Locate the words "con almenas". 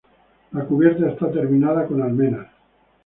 1.85-2.47